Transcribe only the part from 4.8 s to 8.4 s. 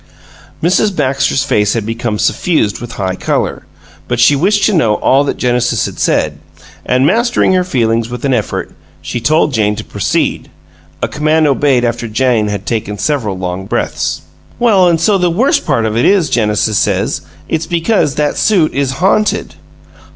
all that Genesis had said, and, mastering her feelings with an